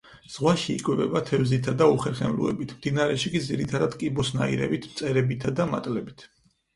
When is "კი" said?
3.33-3.41